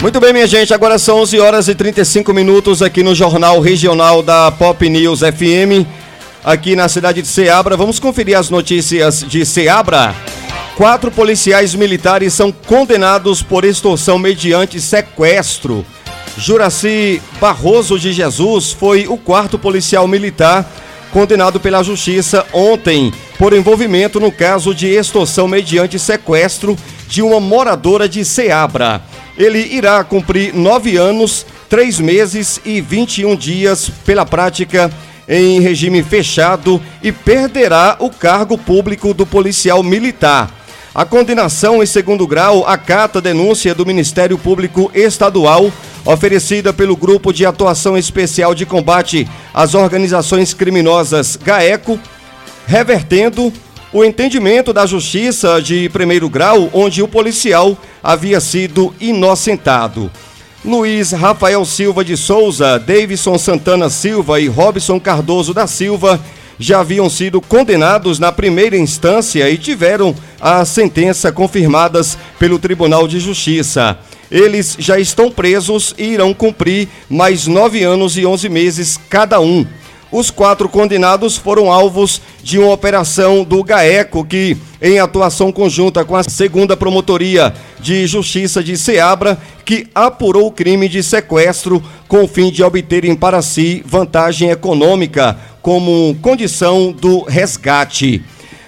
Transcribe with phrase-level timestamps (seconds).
[0.00, 4.22] Muito bem, minha gente, agora são 11 horas e 35 minutos aqui no Jornal Regional
[4.22, 5.84] da Pop News FM,
[6.44, 7.76] aqui na cidade de Ceabra.
[7.76, 10.14] Vamos conferir as notícias de Ceabra.
[10.76, 15.84] Quatro policiais militares são condenados por extorsão mediante sequestro.
[16.36, 20.64] Juraci Barroso de Jesus foi o quarto policial militar
[21.10, 26.76] condenado pela Justiça ontem por envolvimento no caso de extorsão mediante sequestro
[27.08, 29.02] de uma moradora de Ceabra.
[29.38, 34.90] Ele irá cumprir nove anos, três meses e 21 dias pela prática
[35.28, 40.50] em regime fechado e perderá o cargo público do policial militar.
[40.92, 45.70] A condenação em segundo grau acata a denúncia do Ministério Público Estadual
[46.04, 52.00] oferecida pelo Grupo de Atuação Especial de Combate às Organizações Criminosas GAECO,
[52.66, 53.52] revertendo
[53.92, 57.76] o entendimento da Justiça de primeiro grau, onde o policial
[58.08, 60.10] havia sido inocentado.
[60.64, 66.18] Luiz Rafael Silva de Souza, Davidson Santana Silva e Robson Cardoso da Silva
[66.58, 73.20] já haviam sido condenados na primeira instância e tiveram a sentença confirmadas pelo Tribunal de
[73.20, 73.98] Justiça.
[74.30, 79.66] Eles já estão presos e irão cumprir mais nove anos e onze meses cada um.
[80.10, 86.16] Os quatro condenados foram alvos de uma operação do GAECO que, em atuação conjunta com
[86.16, 92.28] a segunda promotoria de justiça de Ceabra, que apurou o crime de sequestro com o
[92.28, 98.22] fim de obterem para si vantagem econômica como condição do resgate.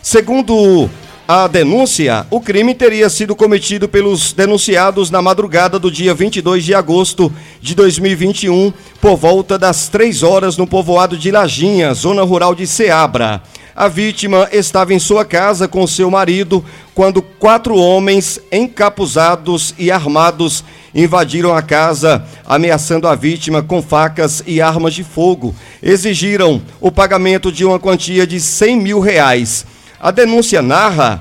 [0.00, 0.88] Segundo
[1.26, 6.74] a denúncia, o crime teria sido cometido pelos denunciados na madrugada do dia 22 de
[6.74, 12.66] agosto de 2021, por volta das 3 horas no povoado de Lajinha, zona rural de
[12.66, 13.42] Ceabra.
[13.74, 16.62] A vítima estava em sua casa com seu marido
[16.94, 20.62] quando quatro homens encapuzados e armados
[20.94, 25.54] invadiram a casa, ameaçando a vítima com facas e armas de fogo.
[25.82, 29.66] Exigiram o pagamento de uma quantia de 100 mil reais.
[30.04, 31.18] A denúncia narra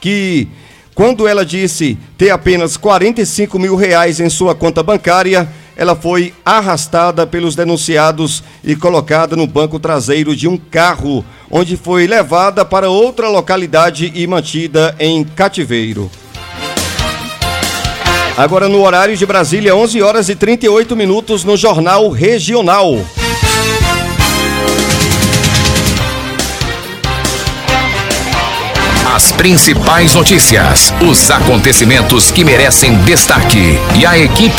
[0.00, 0.48] que,
[0.92, 7.24] quando ela disse ter apenas 45 mil reais em sua conta bancária, ela foi arrastada
[7.28, 13.28] pelos denunciados e colocada no banco traseiro de um carro, onde foi levada para outra
[13.28, 16.10] localidade e mantida em cativeiro.
[18.36, 22.98] Agora no horário de Brasília, 11 horas e 38 minutos no Jornal Regional.
[29.42, 33.76] Principais notícias, os acontecimentos que merecem destaque.
[33.96, 34.54] E a equipe